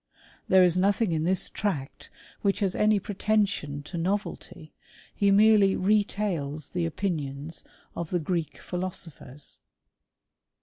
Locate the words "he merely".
5.13-5.75